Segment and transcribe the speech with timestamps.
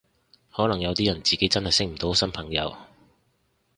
[0.51, 2.75] 可能有啲人自己真係識唔到新朋友